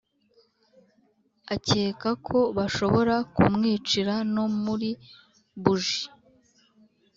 [1.53, 4.91] Akeka ko bashobora kumwicira no muli
[5.61, 6.07] bougie.